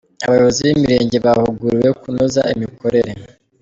Abayobozi 0.25 0.59
b’imirenge 0.65 1.17
bahuguriwe 1.25 1.89
kunoza 2.01 2.41
imikorere 2.55 3.11